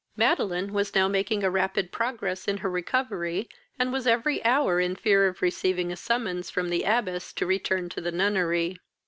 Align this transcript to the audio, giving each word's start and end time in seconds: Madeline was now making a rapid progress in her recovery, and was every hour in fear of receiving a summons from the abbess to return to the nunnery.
Madeline 0.17 0.73
was 0.73 0.95
now 0.95 1.07
making 1.07 1.43
a 1.43 1.49
rapid 1.51 1.91
progress 1.91 2.47
in 2.47 2.57
her 2.57 2.69
recovery, 2.71 3.47
and 3.77 3.93
was 3.93 4.07
every 4.07 4.43
hour 4.43 4.79
in 4.79 4.95
fear 4.95 5.27
of 5.27 5.43
receiving 5.43 5.91
a 5.91 5.95
summons 5.95 6.49
from 6.49 6.69
the 6.69 6.81
abbess 6.85 7.31
to 7.31 7.45
return 7.45 7.87
to 7.87 8.01
the 8.01 8.11
nunnery. 8.11 8.79